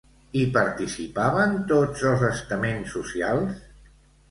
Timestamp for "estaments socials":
2.31-3.63